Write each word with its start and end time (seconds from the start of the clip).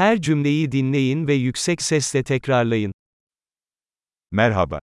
Her 0.00 0.21
cümleyi 0.21 0.71
dinleyin 0.71 1.27
ve 1.27 1.33
yüksek 1.33 1.81
sesle 1.81 2.23
tekrarlayın. 2.23 2.93
Merhaba. 4.31 4.79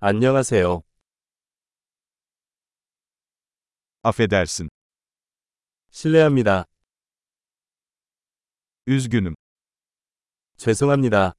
안녕하세요. 0.00 0.82
Affedersin. 4.02 4.68
실례합니다. 5.90 6.64
Üzgünüm. 8.86 9.34
죄송합니다. 10.56 11.34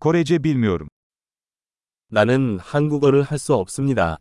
Korece 0.00 0.44
bilmiyorum. 0.44 0.88
나는 2.10 2.58
한국어를 2.58 3.22
할 3.22 3.38
수 3.38 3.54
없습니다. 3.54 4.18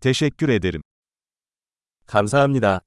Teşekkür 0.00 0.48
ederim. 0.48 0.82
감사합니다. 2.06 2.80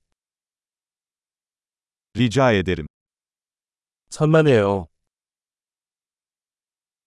Rica 2.15 2.51
ederim. 2.53 2.87
천만에요. 4.09 4.87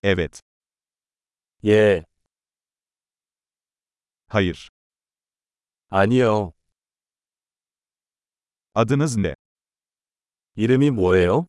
Evet. 0.02 0.40
예, 1.64 2.04
Hayır. 4.28 4.70
아니요. 5.90 6.52
Adınız 8.74 9.16
ne? 9.16 9.34
이름이 10.56 10.90
뭐예요? 10.90 11.46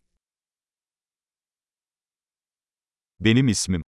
Benim 3.20 3.48
ismim. 3.50 3.84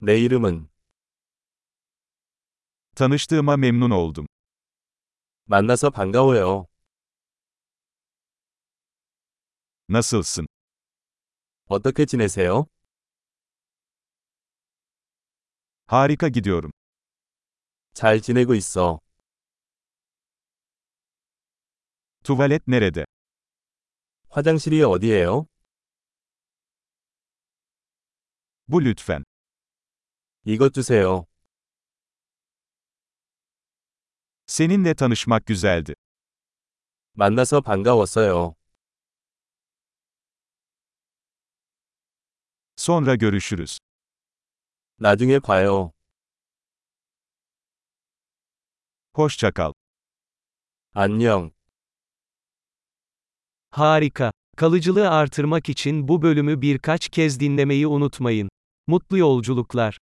내 0.00 0.18
이름은 0.18 0.68
Tanıştığıma 2.96 3.56
memnun 3.56 3.90
oldum. 3.90 4.26
만나서 5.46 5.90
반가워요. 5.90 6.66
Nasılsın? 9.88 10.46
어떻게 11.68 12.04
지내세요? 12.06 12.66
Harika 15.86 16.28
gidiyorum. 16.28 16.70
잘 17.94 18.20
지내고 18.20 18.54
있어. 18.54 19.00
Tuvalet 22.24 22.62
nerede? 22.68 23.04
화장실이 24.28 24.82
어디예요? 24.82 25.46
Bu 28.68 28.80
lütfen. 28.84 29.24
이것 30.44 30.74
주세요. 30.74 31.26
Seninle 34.52 34.94
tanışmak 34.94 35.46
güzeldi. 35.46 35.94
만나서 37.14 37.60
반가웠어요. 37.60 38.54
Sonra 42.76 43.14
görüşürüz. 43.16 43.78
나중에 45.00 45.38
봐요. 45.40 45.92
Hoşça 49.14 49.52
kal. 49.52 49.72
안녕. 50.94 51.50
Harika. 53.70 54.32
Kalıcılığı 54.56 55.10
artırmak 55.10 55.68
için 55.68 56.08
bu 56.08 56.22
bölümü 56.22 56.62
birkaç 56.62 57.08
kez 57.08 57.40
dinlemeyi 57.40 57.86
unutmayın. 57.86 58.48
Mutlu 58.86 59.18
yolculuklar. 59.18 59.98